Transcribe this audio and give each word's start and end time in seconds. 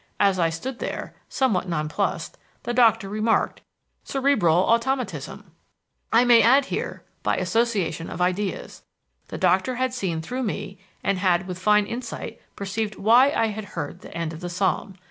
As 0.19 0.39
I 0.39 0.49
stood 0.49 0.79
there, 0.79 1.13
somewhat 1.29 1.69
non 1.69 1.87
plussed, 1.87 2.35
the 2.63 2.73
doctor 2.73 3.07
remarked, 3.07 3.61
'Cerebral 4.03 4.65
automatism.' 4.65 5.51
"I 6.11 6.25
may 6.25 6.41
add 6.41 6.65
here, 6.65 7.05
by 7.21 7.37
association 7.37 8.09
of 8.09 8.19
ideas. 8.19 8.81
The 9.27 9.37
doctor 9.37 9.75
had 9.75 9.93
seen 9.93 10.23
through 10.23 10.41
me, 10.41 10.79
and 11.03 11.19
had 11.19 11.45
with 11.47 11.59
fine 11.59 11.85
insight 11.85 12.41
perceived 12.55 12.95
why 12.95 13.29
I 13.29 13.49
had 13.49 13.63
heard 13.75 13.99
the 14.01 14.11
end 14.17 14.33
of 14.33 14.39
the 14.39 14.49
psalm. 14.49 14.95